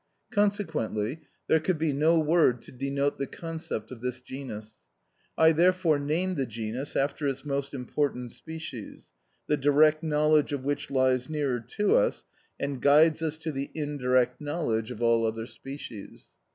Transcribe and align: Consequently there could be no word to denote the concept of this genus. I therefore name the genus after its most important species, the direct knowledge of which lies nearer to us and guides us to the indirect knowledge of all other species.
Consequently 0.31 1.21
there 1.47 1.59
could 1.59 1.77
be 1.77 1.93
no 1.93 2.17
word 2.17 2.63
to 2.63 2.71
denote 2.71 3.19
the 3.19 3.27
concept 3.27 3.91
of 3.91 4.01
this 4.01 4.19
genus. 4.19 4.79
I 5.37 5.51
therefore 5.51 5.99
name 5.99 6.33
the 6.33 6.47
genus 6.47 6.95
after 6.95 7.27
its 7.27 7.45
most 7.45 7.75
important 7.75 8.31
species, 8.31 9.11
the 9.45 9.57
direct 9.57 10.01
knowledge 10.01 10.53
of 10.53 10.63
which 10.63 10.89
lies 10.89 11.29
nearer 11.29 11.59
to 11.77 11.95
us 11.95 12.25
and 12.59 12.81
guides 12.81 13.21
us 13.21 13.37
to 13.37 13.51
the 13.51 13.69
indirect 13.75 14.41
knowledge 14.41 14.89
of 14.89 15.03
all 15.03 15.23
other 15.23 15.45
species. 15.45 16.29